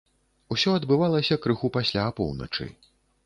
[0.55, 2.69] Усё адбывалася крыху пасля апоўначы.